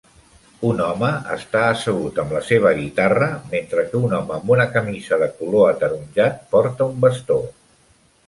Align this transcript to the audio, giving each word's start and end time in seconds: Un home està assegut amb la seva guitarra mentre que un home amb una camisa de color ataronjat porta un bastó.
Un 0.67 0.79
home 0.83 1.09
està 1.33 1.59
assegut 1.73 2.15
amb 2.23 2.33
la 2.37 2.41
seva 2.47 2.71
guitarra 2.79 3.27
mentre 3.51 3.83
que 3.91 3.99
un 4.07 4.15
home 4.21 4.35
amb 4.37 4.49
una 4.55 4.67
camisa 4.77 5.19
de 5.25 5.27
color 5.43 5.69
ataronjat 5.75 6.39
porta 6.55 6.89
un 6.95 6.97
bastó. 7.05 7.39